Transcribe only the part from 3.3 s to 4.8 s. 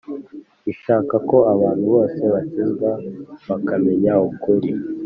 bakamenya ukuri.